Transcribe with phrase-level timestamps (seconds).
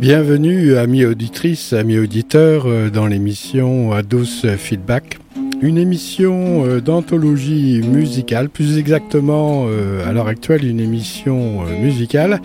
[0.00, 5.18] Bienvenue, amis auditrices, amis auditeurs, euh, dans l'émission Ados Feedback.
[5.60, 12.40] Une émission euh, d'anthologie musicale, plus exactement euh, à l'heure actuelle une émission musicale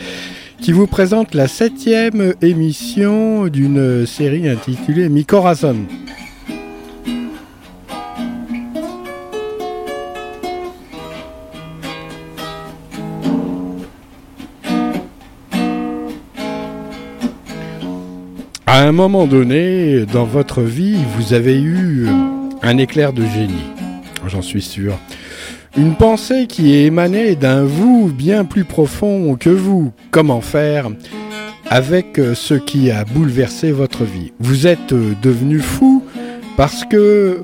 [0.59, 5.77] qui vous présente la septième émission d'une série intitulée Mi Corazon.
[18.87, 22.07] Un moment donné, dans votre vie, vous avez eu
[22.61, 23.65] un éclair de génie,
[24.27, 24.99] j'en suis sûr.
[25.75, 29.91] Une pensée qui est émanée d'un vous bien plus profond que vous.
[30.11, 30.89] Comment faire
[31.67, 34.33] avec ce qui a bouleversé votre vie?
[34.39, 36.03] Vous êtes devenu fou
[36.55, 37.39] parce que,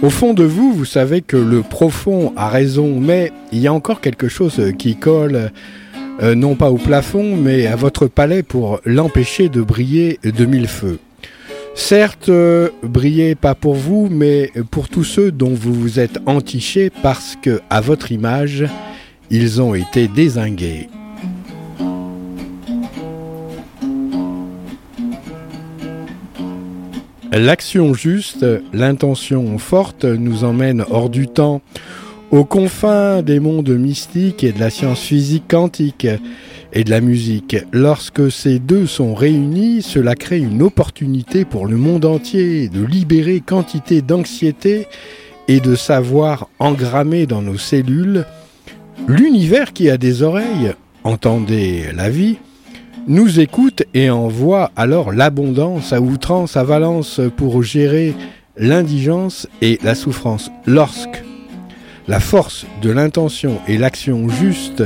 [0.00, 3.72] au fond de vous, vous savez que le profond a raison, mais il y a
[3.72, 5.50] encore quelque chose qui colle
[6.22, 10.68] euh, non pas au plafond, mais à votre palais pour l'empêcher de briller de mille
[10.68, 10.98] feux.
[11.74, 16.90] Certes, euh, brillez pas pour vous, mais pour tous ceux dont vous vous êtes entichés
[17.02, 18.64] parce que, à votre image,
[19.30, 20.88] ils ont été désingués.
[27.32, 31.62] L'action juste, l'intention forte nous emmène hors du temps
[32.34, 36.08] aux confins des mondes mystiques et de la science physique quantique
[36.72, 37.56] et de la musique.
[37.70, 43.38] Lorsque ces deux sont réunis, cela crée une opportunité pour le monde entier de libérer
[43.38, 44.88] quantité d'anxiété
[45.46, 48.24] et de savoir engrammer dans nos cellules
[49.06, 50.72] l'univers qui a des oreilles,
[51.04, 52.38] entendez la vie,
[53.06, 58.12] nous écoute et envoie alors l'abondance à outrance à Valence pour gérer
[58.56, 60.50] l'indigence et la souffrance.
[60.66, 61.22] Lorsque
[62.06, 64.82] la force de l'intention et l'action juste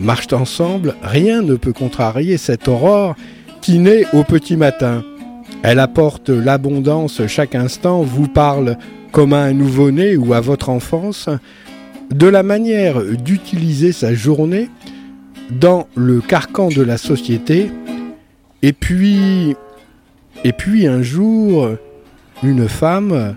[0.00, 3.14] marchent ensemble, rien ne peut contrarier cette aurore
[3.60, 5.04] qui naît au petit matin.
[5.62, 8.76] Elle apporte l'abondance chaque instant, vous parle
[9.12, 11.28] comme à un nouveau-né ou à votre enfance,
[12.10, 14.68] de la manière d'utiliser sa journée
[15.50, 17.70] dans le carcan de la société,
[18.62, 19.54] et puis,
[20.42, 21.68] et puis un jour,
[22.42, 23.36] une femme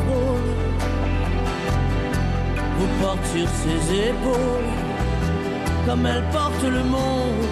[3.01, 4.71] porte sur ses épaules,
[5.85, 7.47] comme elle porte le monde,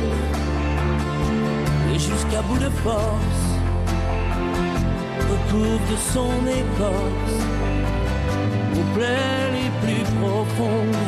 [1.93, 3.43] et jusqu'à bout de force,
[5.31, 7.39] recouvre de son écorce
[8.77, 11.05] aux plaies les plus profondes.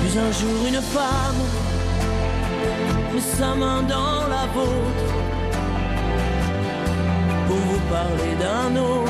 [0.00, 1.42] Puis un jour une femme
[3.12, 5.10] met sa main dans la vôtre
[7.46, 9.09] pour vous parler d'un autre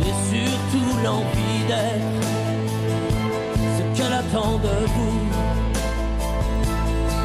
[0.00, 2.26] et surtout l'envie d'être
[3.76, 5.20] ce qu'elle attend de vous.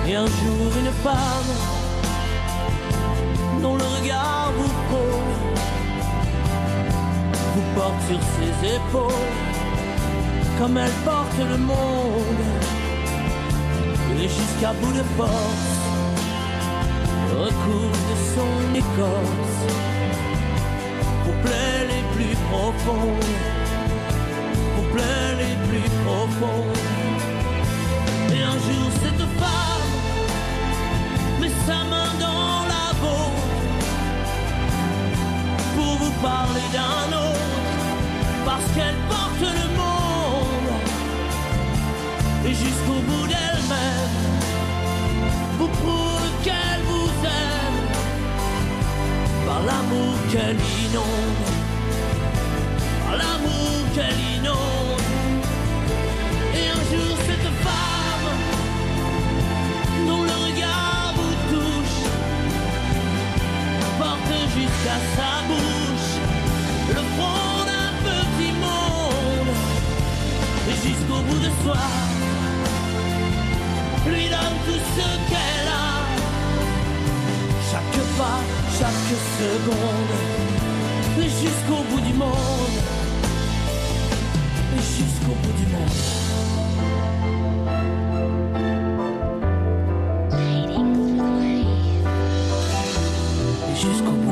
[0.08, 1.54] Et un jour une femme
[3.62, 5.60] dont le regard vous pose,
[7.56, 9.34] vous porte sur ses épaules
[10.60, 12.44] comme elle porte le monde,
[14.18, 15.76] et jusqu'à bout de force
[17.34, 19.95] recouvre de son écorce
[21.46, 23.32] les plus profondes,
[24.76, 26.78] Pour plaies les plus profondes.
[28.36, 29.88] Et un jour cette femme
[31.40, 33.48] met sa main dans la vôtre
[35.76, 37.50] pour vous parler d'un autre,
[38.46, 40.76] parce qu'elle porte le monde
[42.46, 43.45] et jusqu'au bout d'elle-même
[49.66, 51.48] l'amour qu'elle inonde,
[53.20, 55.02] l'amour qu'elle inonde.
[56.54, 58.30] Et un jour cette femme
[60.08, 62.02] dont le regard vous touche
[64.00, 66.12] porte jusqu'à sa bouche
[66.90, 69.54] le front d'un petit monde
[70.70, 71.86] et jusqu'au bout de soi
[74.08, 75.55] lui donne tout ce qu'elle
[78.18, 78.40] pas,
[78.80, 80.14] chaque seconde,
[81.20, 82.78] et jusqu'au bout du monde,
[84.80, 86.26] jusqu'au bout du monde.
[93.76, 94.25] Jusqu'au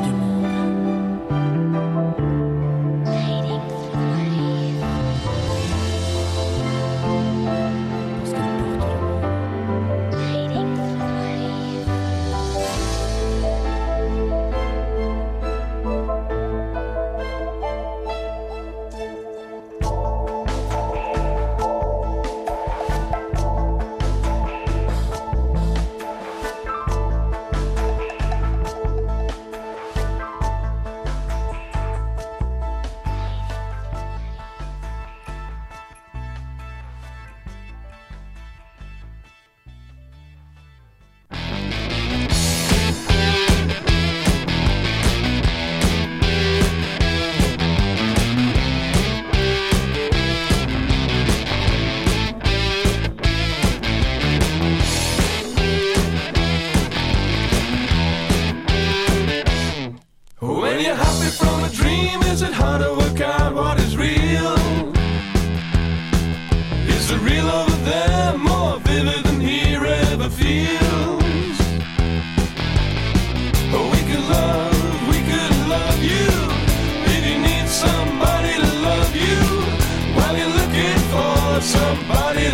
[81.94, 82.53] somebody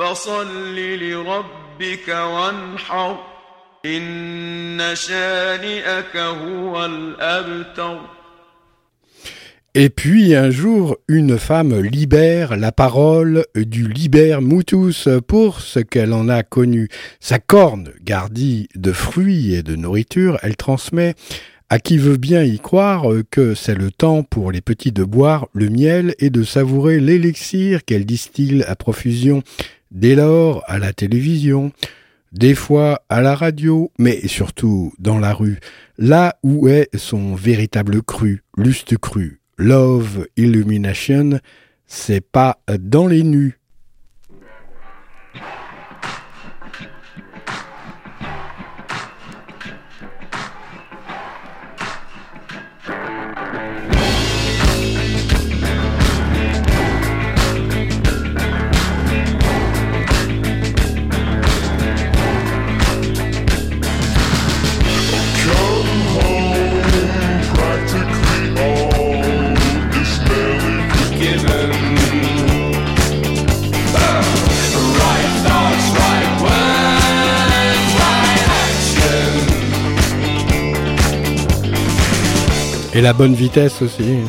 [0.00, 3.18] فصل لربك وانحر
[3.86, 8.00] إن شانئك هو الأبتر
[9.78, 16.14] Et puis un jour, une femme libère la parole du libère Moutus pour ce qu'elle
[16.14, 16.88] en a connu.
[17.20, 21.14] Sa corne gardie de fruits et de nourriture, elle transmet
[21.68, 25.46] à qui veut bien y croire que c'est le temps pour les petits de boire
[25.52, 29.42] le miel et de savourer l'élixir qu'elle distille à profusion
[29.91, 31.71] dès lors à la télévision,
[32.31, 35.59] des fois à la radio, mais surtout dans la rue,
[35.97, 39.41] là où est son véritable cru, luste cru.
[39.57, 41.39] Love Illumination,
[41.85, 43.59] c'est pas dans les nus.
[82.93, 84.19] Et la bonne vitesse aussi.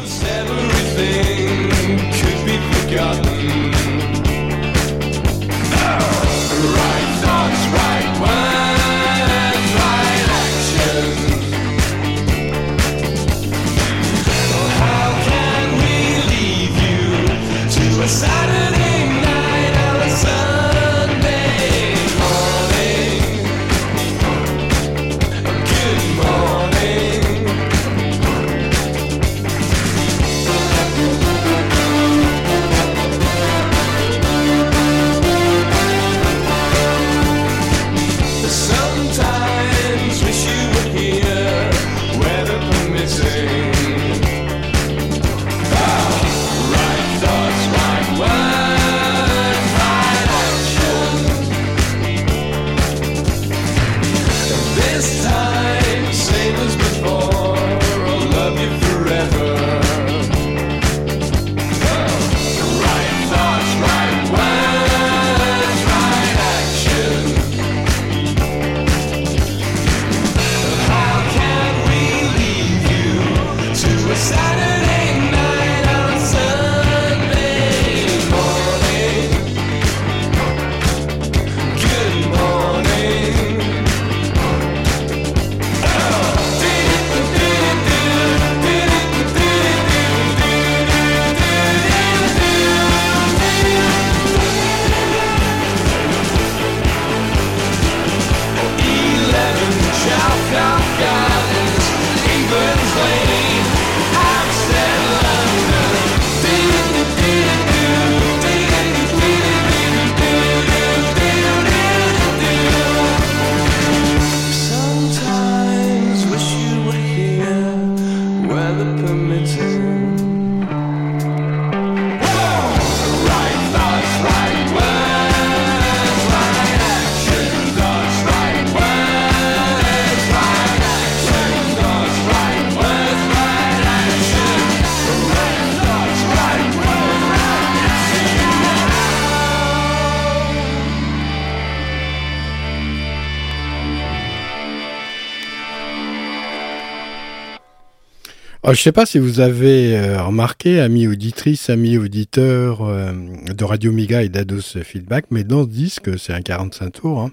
[148.64, 153.10] Oh, je sais pas si vous avez euh, remarqué, amis auditrices, amis auditeurs euh,
[153.52, 157.20] de Radio Miga et d'Ados Feedback, mais dans ce disque, c'est un 45 tours.
[157.22, 157.32] hein.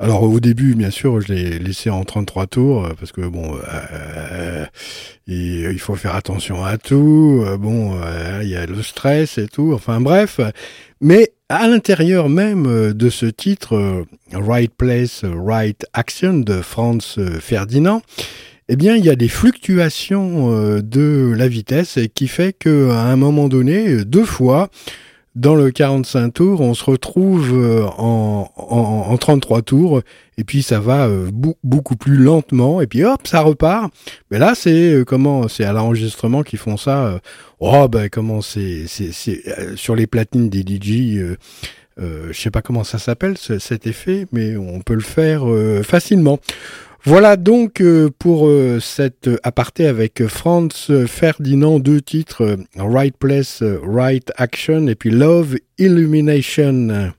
[0.00, 3.56] Alors au début, bien sûr, je l'ai laissé en 33 tours euh, parce que bon,
[5.28, 7.44] il, faut faire attention à tout.
[7.60, 7.96] bon,
[8.42, 9.70] il y a le stress et tout.
[9.72, 10.40] Enfin bref,
[11.00, 18.02] mais à l'intérieur même de ce titre, Right Place, Right Action de Franz Ferdinand,
[18.68, 23.02] eh bien, il y a des fluctuations euh, de la vitesse qui fait que à
[23.04, 24.68] un moment donné, euh, deux fois,
[25.34, 28.76] dans le 45 tours, on se retrouve euh, en, en,
[29.12, 30.02] en 33 tours
[30.36, 31.08] et puis ça va
[31.62, 33.92] beaucoup plus lentement et puis hop, ça repart.
[34.30, 37.20] Mais là, c'est comment C'est à l'enregistrement qu'ils font ça.
[37.60, 38.86] oh ben comment c'est
[39.76, 41.18] sur les platines des DJ.
[41.18, 41.36] Euh,
[42.00, 45.42] euh, sais pas comment ça s'appelle ce- cet effet, mais on peut le faire
[45.84, 46.38] facilement.
[47.08, 53.62] Voilà donc euh, pour euh, cette aparté avec Franz Ferdinand, deux titres, euh, Right Place,
[53.62, 57.12] euh, Right Action et puis Love Illumination.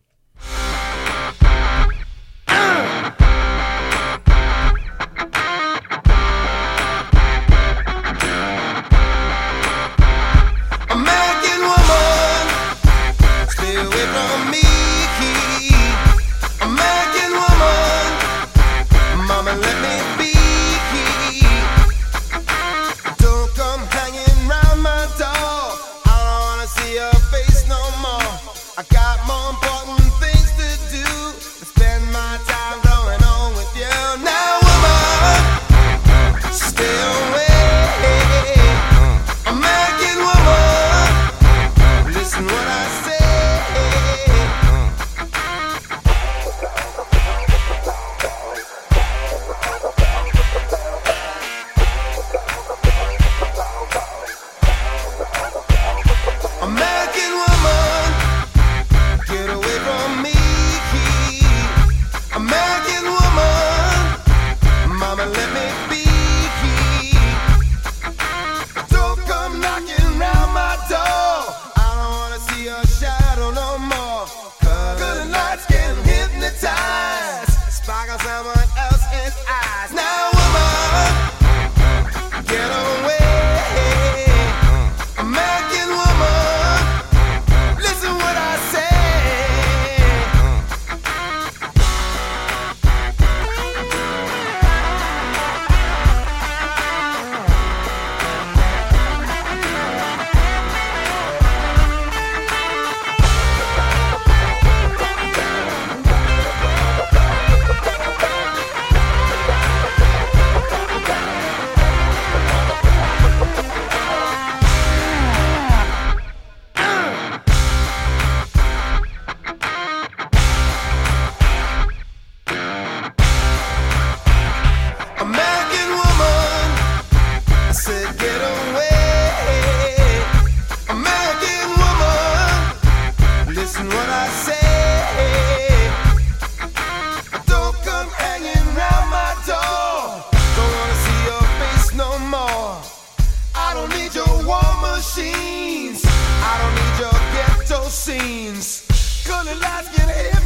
[147.89, 148.83] scenes.
[149.25, 150.38] Good and last get here.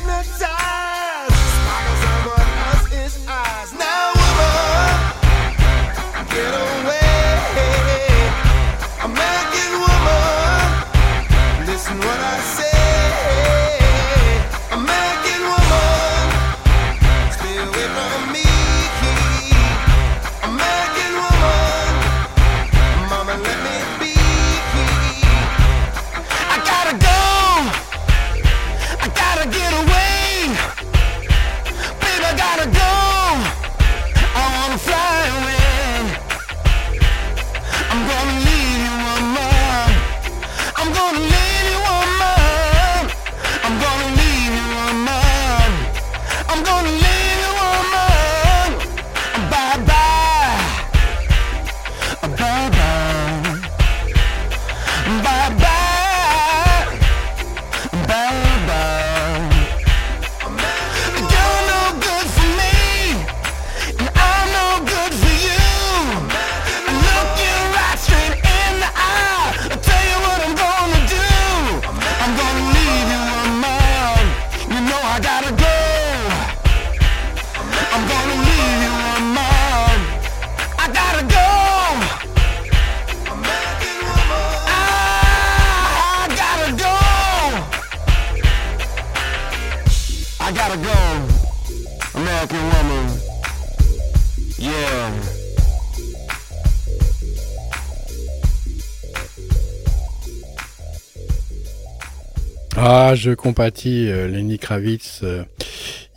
[102.75, 105.21] Ah, je compatis euh, Lenny Kravitz.
[105.21, 105.43] euh,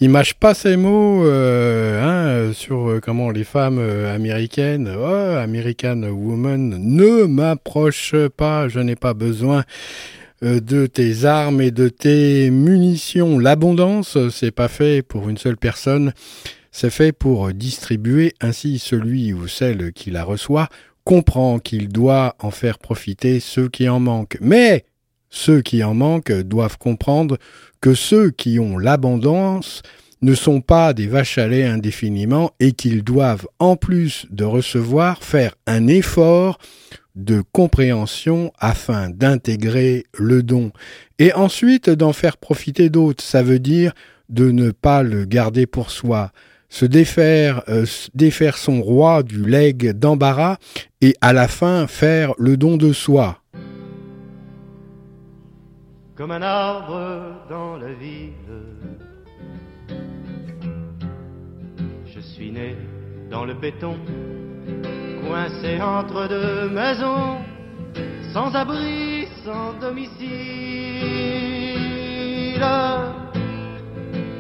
[0.01, 5.05] il mâche pas ses mots euh, hein, sur comment les femmes américaines, oh,
[5.39, 9.65] American Woman, ne m'approche pas, je n'ai pas besoin
[10.43, 13.39] de tes armes et de tes munitions.
[13.39, 16.13] L'abondance, c'est pas fait pour une seule personne,
[16.73, 18.35] c'est fait pour distribuer.
[18.43, 20.69] Ainsi, celui ou celle qui la reçoit
[21.05, 24.37] comprend qu'il doit en faire profiter ceux qui en manquent.
[24.43, 24.85] Mais
[25.37, 27.37] ceux qui en manquent doivent comprendre
[27.81, 29.83] que ceux qui ont l'abondance
[30.23, 35.23] ne sont pas des vaches à lait indéfiniment et qu'ils doivent, en plus de recevoir,
[35.23, 36.59] faire un effort
[37.15, 40.73] de compréhension afin d'intégrer le don
[41.19, 43.23] et ensuite d'en faire profiter d'autres.
[43.23, 43.93] Ça veut dire
[44.29, 46.33] de ne pas le garder pour soi,
[46.71, 50.57] se défaire, euh, défaire son roi du legs d'embarras
[51.01, 53.43] et à la fin faire le don de soi.
[56.17, 58.33] Comme un arbre dans la ville.
[62.07, 62.75] Je suis né
[63.31, 63.99] dans le béton,
[65.23, 67.37] coincé entre deux maisons,
[68.33, 70.17] sans abri, sans domicile.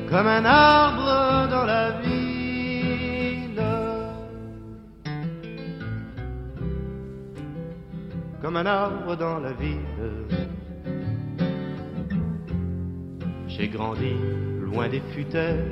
[0.09, 3.63] Comme un arbre dans la ville.
[8.41, 10.27] Comme un arbre dans la ville.
[13.57, 14.13] J'ai grandi
[14.61, 15.65] loin des futaies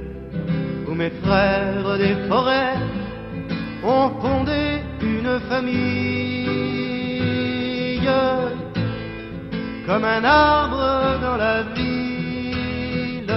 [0.89, 2.79] où mes frères des forêts
[3.85, 6.45] ont fondé une famille
[9.87, 13.35] comme un arbre dans la ville.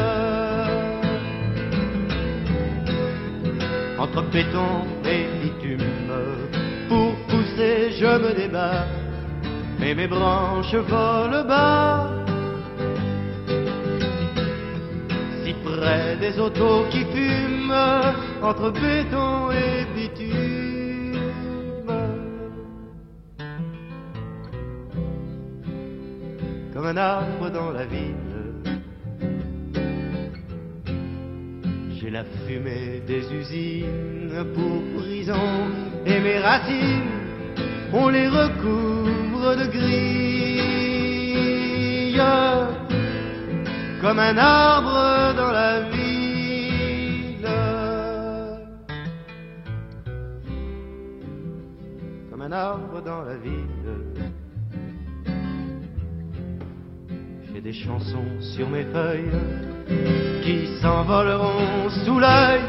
[4.00, 5.84] Entre béton et bitume,
[6.88, 8.86] pour pousser je me débat,
[9.78, 12.17] mais mes branches volent bas.
[16.20, 17.72] Des autos qui fument
[18.42, 21.22] entre béton et bitume.
[26.74, 28.16] Comme un arbre dans la ville,
[32.00, 35.70] j'ai la fumée des usines pour prison
[36.06, 37.02] et mes racines,
[37.94, 40.18] on les recouvre de grilles
[44.02, 47.48] comme un arbre dans la ville.
[52.30, 53.56] Comme un arbre dans la ville.
[57.54, 59.32] J'ai des chansons sur mes feuilles
[60.44, 62.62] qui s'envoleront sous l'œil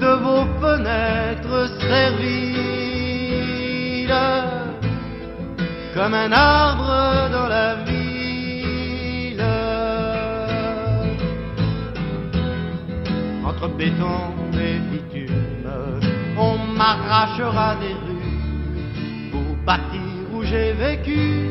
[0.00, 2.54] de vos fenêtres serviles.
[5.94, 7.43] Comme un arbre dans
[13.64, 15.30] entre béton et bitume.
[16.36, 20.00] On m'arrachera des rues pour bâtir
[20.34, 21.50] où j'ai vécu.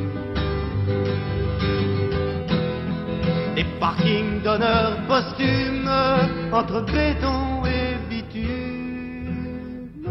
[3.56, 5.90] Des parkings d'honneur posthume
[6.52, 10.08] entre béton et bitume.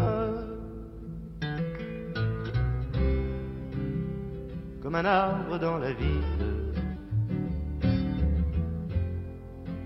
[4.81, 6.73] Comme un arbre dans la ville.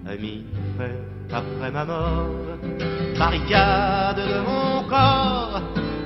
[0.07, 0.45] Ami
[0.77, 2.57] fait après ma mort,
[3.17, 5.61] barricade de mon corps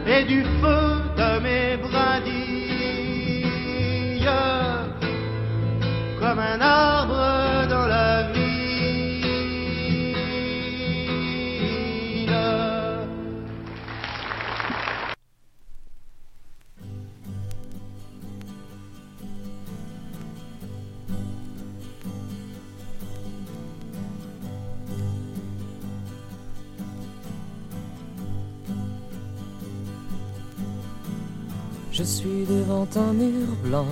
[0.07, 2.31] et du feu de mes brindilles,
[6.19, 7.40] comme un arbre
[31.91, 33.85] Je suis devant un mur blanc,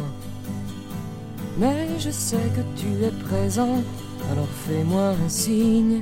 [1.57, 3.83] mais je sais que tu es présent,
[4.31, 6.01] alors fais-moi un signe.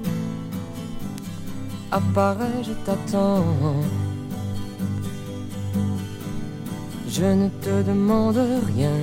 [1.91, 3.43] Apparais, je t'attends.
[7.09, 8.39] Je ne te demande
[8.75, 8.97] rien,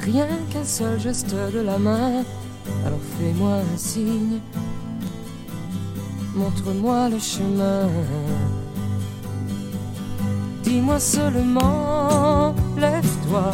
[0.00, 2.24] rien qu'un seul geste de la main,
[2.84, 4.40] alors fais-moi un signe.
[6.34, 7.88] Montre-moi le chemin.
[10.72, 13.52] Dis-moi seulement, lève-toi,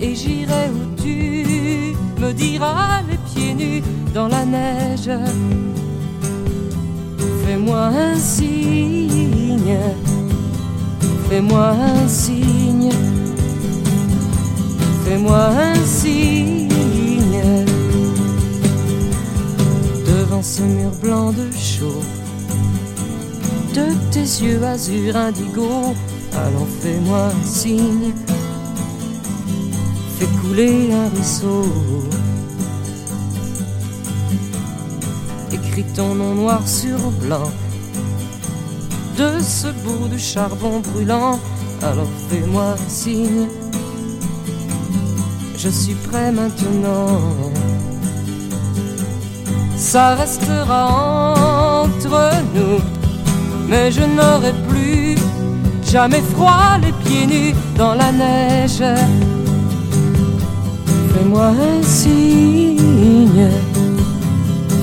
[0.00, 5.08] et j'irai où tu me diras les pieds nus dans la neige.
[7.44, 9.78] Fais-moi un signe,
[11.28, 12.90] fais-moi un signe,
[15.04, 16.58] fais-moi un signe.
[20.04, 22.02] Devant ce mur blanc de chaud,
[23.74, 25.94] de tes yeux azur indigo,
[26.36, 28.12] alors fais-moi un signe.
[30.18, 31.64] Fais couler un ruisseau.
[35.52, 37.50] Écris ton nom noir sur blanc.
[39.16, 41.38] De ce bout de charbon brûlant,
[41.82, 43.48] alors fais-moi un signe.
[45.56, 47.20] Je suis prêt maintenant.
[49.76, 52.80] Ça restera entre nous,
[53.68, 55.05] mais je n'aurai plus
[55.90, 58.82] jamais froid les pieds nus dans la neige.
[61.12, 63.48] Fais-moi un signe,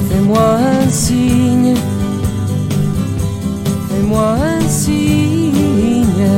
[0.09, 1.75] fais-moi un signe,
[3.89, 6.29] fais-moi un signe,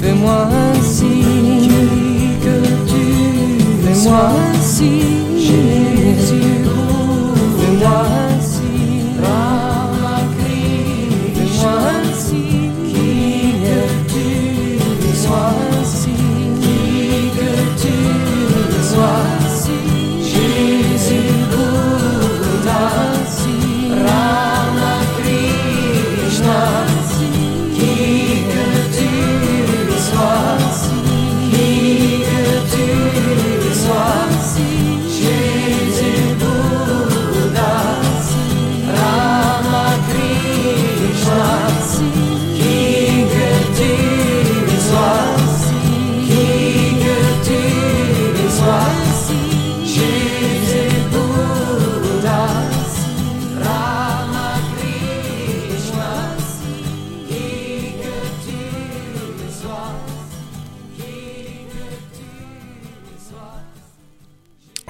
[0.00, 1.72] fais-moi un signe.
[2.44, 2.58] Que
[2.90, 3.04] tu
[3.84, 5.58] fais-moi un signe,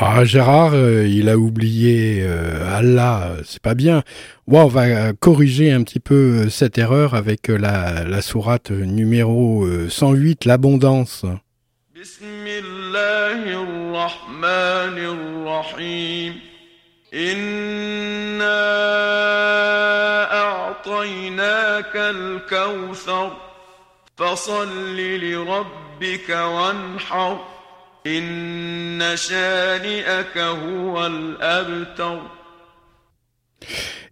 [0.01, 4.05] Ah, Gérard, euh, il a oublié euh, Allah, c'est pas bien.
[4.47, 8.71] Ouais, on va corriger un petit peu euh, cette erreur avec euh, la, la sourate
[8.71, 11.25] numéro euh, 108, l'abondance.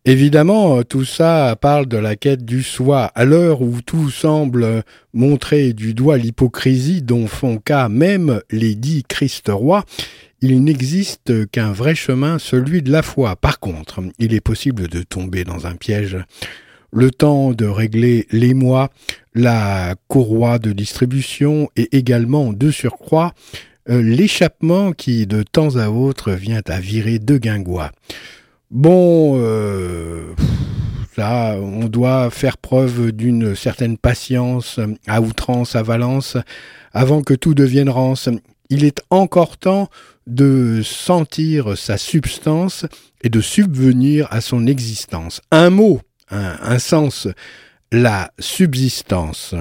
[0.05, 3.11] Évidemment, tout ça parle de la quête du soi.
[3.17, 9.03] À l'heure où tout semble montrer du doigt l'hypocrisie dont font cas même les dix
[9.03, 9.85] Christ rois,
[10.41, 13.35] il n'existe qu'un vrai chemin, celui de la foi.
[13.35, 16.19] Par contre, il est possible de tomber dans un piège.
[16.93, 18.91] Le temps de régler les mois,
[19.35, 23.33] la courroie de distribution et également de surcroît
[23.89, 27.93] l'échappement qui de temps à autre vient à virer de guingois.
[28.71, 30.35] Bon, euh,
[31.17, 36.37] là, on doit faire preuve d'une certaine patience à outrance, à Valence,
[36.93, 38.29] avant que tout devienne rance.
[38.71, 39.89] Il est encore temps
[40.27, 42.87] de sentir sa substance
[43.23, 45.41] et de subvenir à son existence.
[45.53, 47.29] Un mot, un sens,
[47.93, 49.55] la subsistance.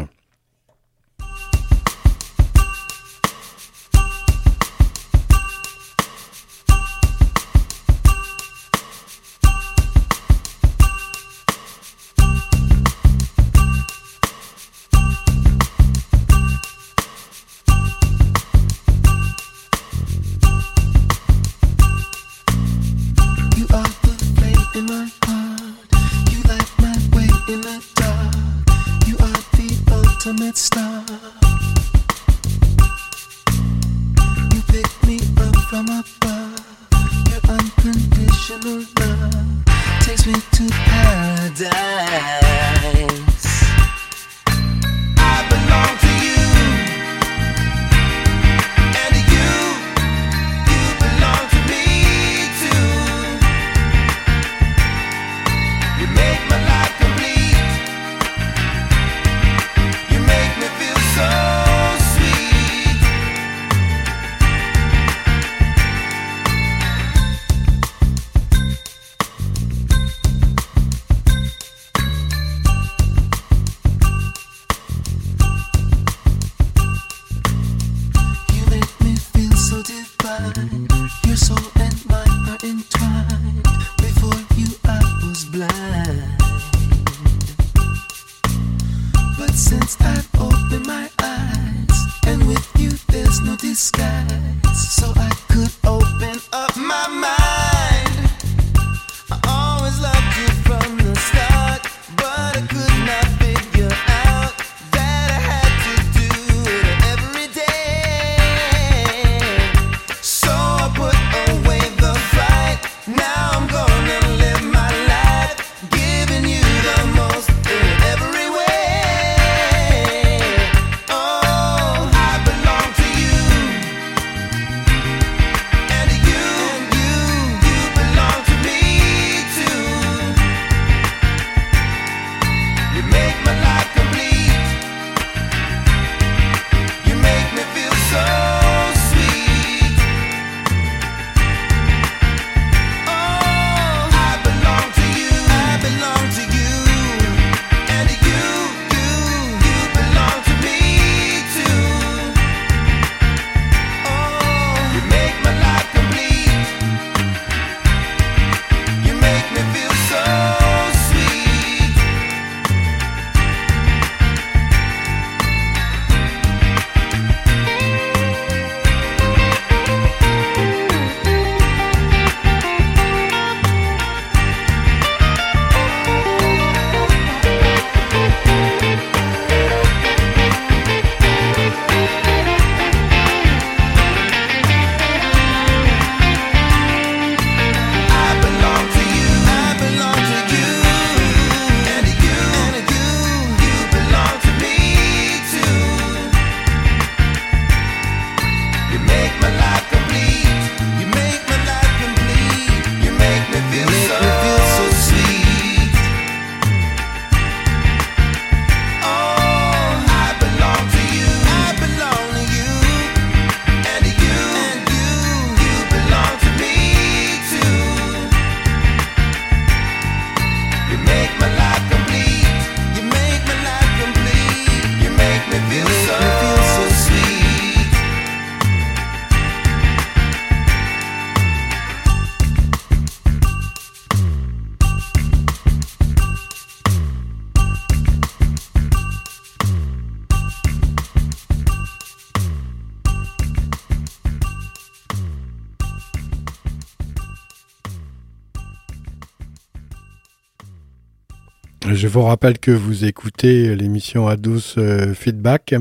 [251.95, 255.75] Je vous rappelle que vous écoutez l'émission Ados euh, Feedback.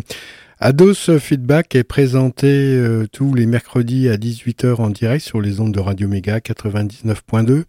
[0.61, 5.73] Ados Feedback est présenté euh, tous les mercredis à 18h en direct sur les ondes
[5.73, 7.65] de Radio Méga 99.2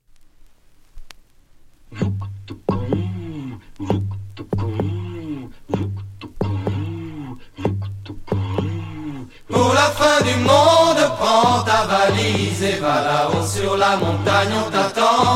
[11.24, 15.28] prends ta valise et va là-haut sur la montagne, on t'attend.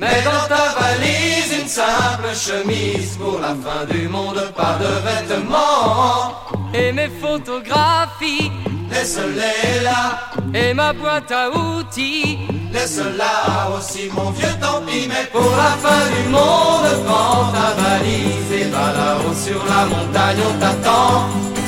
[0.00, 6.34] Mets dans ta valise une simple chemise pour la fin du monde, pas de vêtements.
[6.74, 8.50] Et mes photographies,
[8.90, 10.02] Laisse-les là,
[10.54, 12.38] et ma boîte à outils.
[12.72, 18.52] laisse-la aussi mon vieux tant pis, mais pour la fin du monde, prends ta valise
[18.60, 21.65] et va là-haut sur la montagne, on t'attend.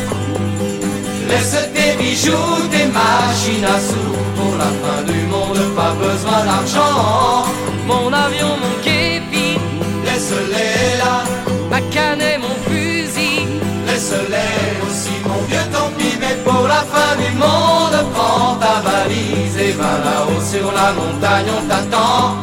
[1.28, 4.14] Laisse tes bijoux, tes machines à sous.
[4.36, 7.44] Pour la fin du monde, pas besoin d'argent.
[7.86, 9.58] Mon avion, mon képi,
[10.04, 11.24] Laisse-les là,
[11.70, 13.46] ma canne et mon fusil.
[13.86, 16.16] laisse-les aussi mon vieux tant pis.
[16.20, 21.48] Mais pour la fin du monde, prends ta valise Et va là-haut sur la montagne,
[21.58, 22.36] on t'attend.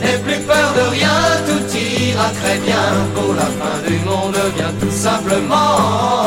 [0.00, 2.86] N'aie plus peur de rien, tout ira très bien.
[3.14, 6.23] Pour la fin du monde, viens tout simplement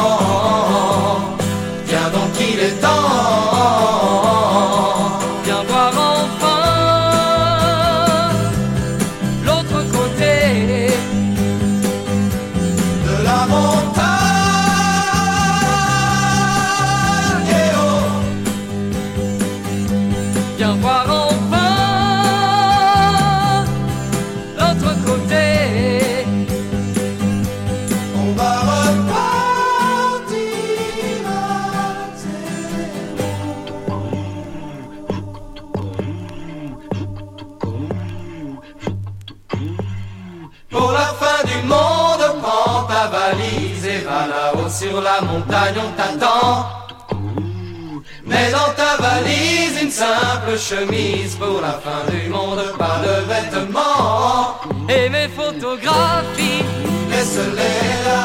[49.97, 54.59] simple chemise pour la fin du monde, pas de vêtements.
[54.87, 56.63] Et mes photographies,
[57.09, 58.21] Laisse-les là,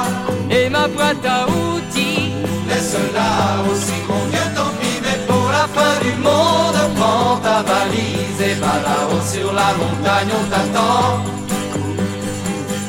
[0.51, 2.33] et ma boîte à outils.
[2.69, 3.33] laisse-la
[3.71, 8.55] aussi mon vieux tant pis, mais pour la fin du monde, prends ta valise et
[8.63, 11.07] va là-haut sur la montagne, on t'attend.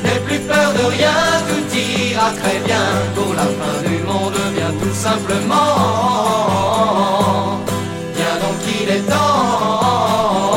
[0.02, 2.86] N'aie plus peur de rien, tout ira très bien.
[3.14, 5.64] Pour la fin du monde, viens tout simplement.
[8.66, 10.53] Viens donc, il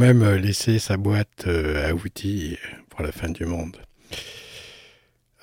[0.00, 2.56] même euh, laisser sa boîte euh, à outils
[2.88, 3.76] pour la fin du monde.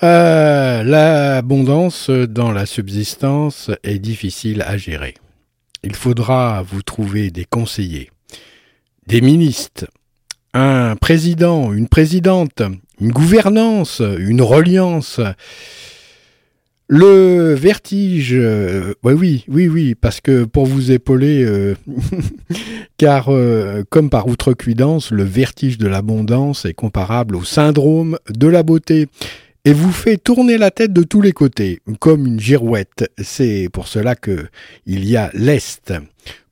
[0.01, 5.14] Euh, L'abondance dans la subsistance est difficile à gérer.
[5.84, 8.10] Il faudra vous trouver des conseillers,
[9.05, 9.86] des ministres,
[10.55, 12.64] un président, une présidente,
[12.99, 15.22] une gouvernance, une reliance.
[16.89, 21.75] Le vertige, euh, oui, oui, oui, parce que pour vous épauler, euh,
[22.97, 28.63] car euh, comme par outrecuidance, le vertige de l'abondance est comparable au syndrome de la
[28.63, 29.09] beauté
[29.65, 33.11] et vous fait tourner la tête de tous les côtés, comme une girouette.
[33.21, 34.47] C'est pour cela que
[34.85, 35.91] il y a l'Est.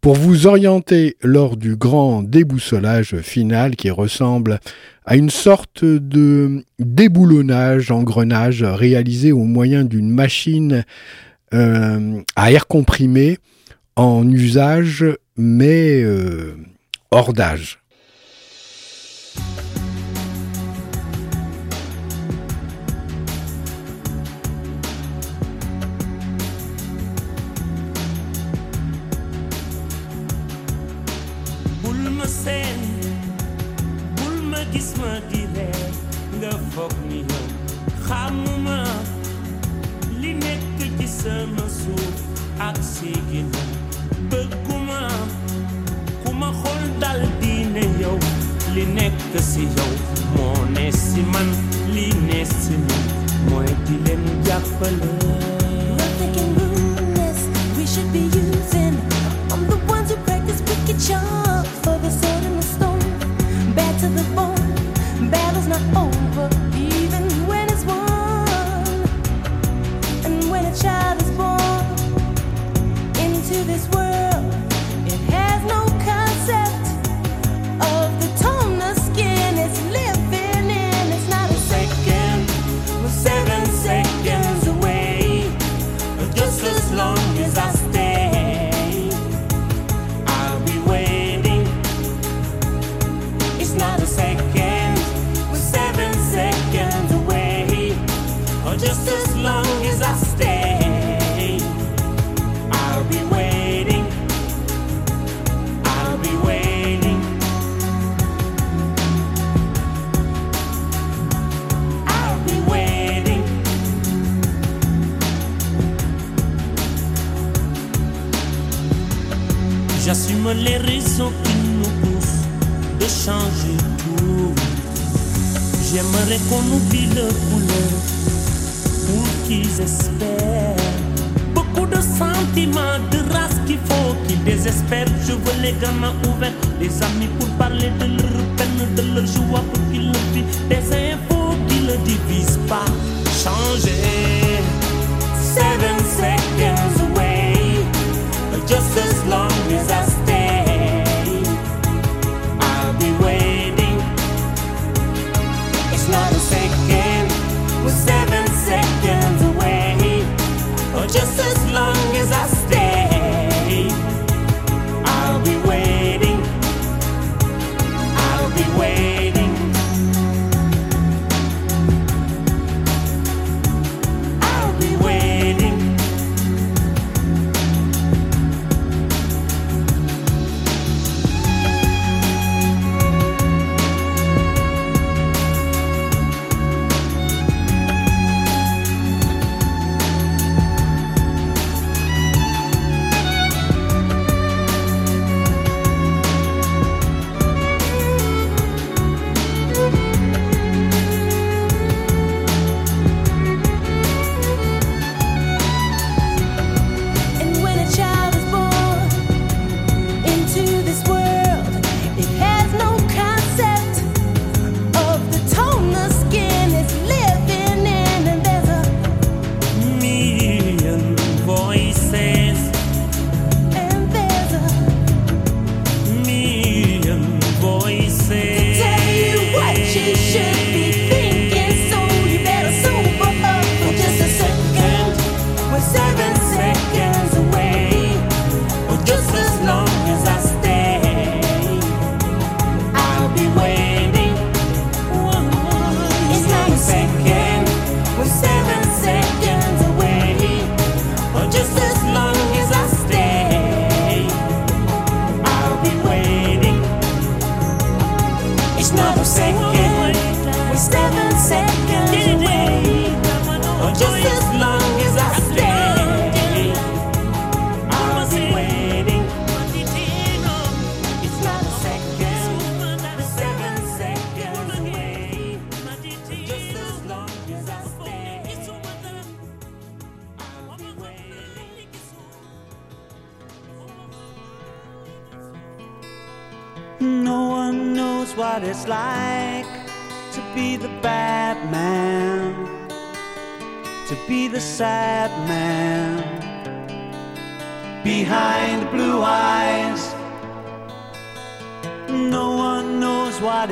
[0.06, 4.60] Pour vous orienter lors du grand déboussolage final qui ressemble
[5.04, 10.86] à une sorte de déboulonnage, engrenage réalisé au moyen d'une machine
[11.56, 13.40] euh, à air comprimé
[13.96, 15.06] en usage
[15.38, 16.56] mais euh,
[17.10, 17.80] hors d'âge.
[34.76, 35.92] gisma di reer
[36.40, 37.46] nga foog ni yow
[38.08, 38.80] xamuma
[40.22, 42.18] li nekk ci sama suuf
[42.68, 43.72] ak si ginnaaw
[44.30, 45.00] bëgguma
[46.24, 48.18] ku ma xool dal di ne yow
[48.76, 49.85] li nekk si yow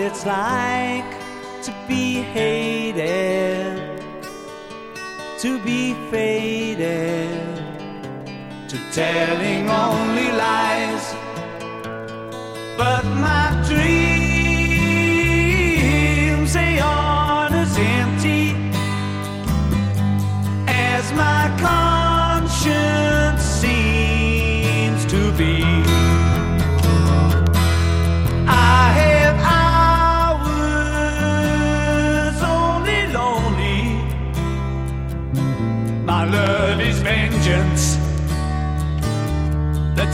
[0.06, 1.12] it's like
[1.64, 4.02] to be hated,
[5.40, 7.30] to be faded,
[8.68, 11.16] to telling only lies.
[12.78, 14.03] But my dream.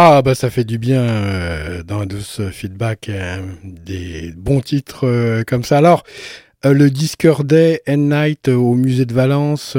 [0.00, 5.42] Ah bah ça fait du bien euh, dans ce feedback euh, des bons titres euh,
[5.44, 5.76] comme ça.
[5.76, 6.04] Alors
[6.64, 9.76] euh, le Discord Day and Night au musée de Valence,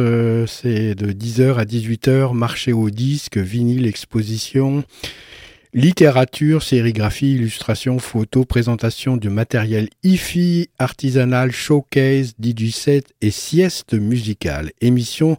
[0.48, 4.84] c'est de 10h à 18h, marché au disque, vinyle, exposition,
[5.74, 14.72] littérature, sérigraphie, illustration, photo, présentation de matériel hi-fi, artisanal, showcase, DJ set et sieste musicale.
[14.82, 15.38] Émission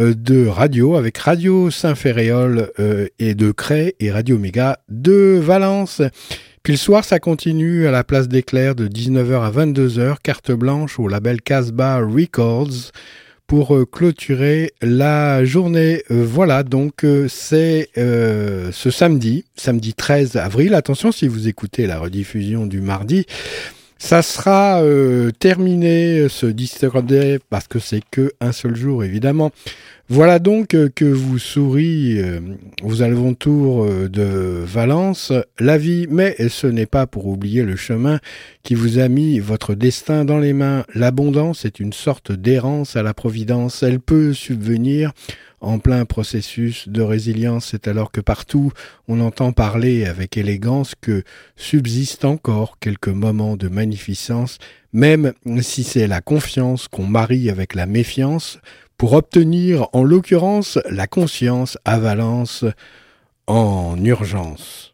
[0.00, 6.00] de radio avec Radio Saint-Ferréol euh, et de Cray et Radio Méga de Valence.
[6.62, 10.98] Puis le soir, ça continue à la place Clercs de 19h à 22h, carte blanche
[10.98, 12.92] au label Casbah Records
[13.46, 16.02] pour euh, clôturer la journée.
[16.08, 20.74] Voilà, donc euh, c'est ce samedi, samedi 13 avril.
[20.74, 23.26] Attention si vous écoutez la rediffusion du mardi.
[24.02, 29.52] Ça sera euh, terminé ce Discord Day parce que c'est que un seul jour évidemment.
[30.12, 32.40] Voilà donc euh, que vous sourit euh,
[32.82, 38.18] aux alentours euh, de Valence la vie, mais ce n'est pas pour oublier le chemin
[38.64, 40.84] qui vous a mis votre destin dans les mains.
[40.96, 43.84] L'abondance est une sorte d'errance à la providence.
[43.84, 45.12] Elle peut subvenir
[45.60, 47.66] en plein processus de résilience.
[47.70, 48.72] C'est alors que partout
[49.08, 51.22] on entend parler avec élégance que
[51.56, 54.58] subsistent encore quelques moments de magnificence,
[54.92, 58.58] même si c'est la confiance qu'on marie avec la méfiance
[58.96, 62.64] pour obtenir en l'occurrence la conscience à Valence
[63.46, 64.89] en urgence.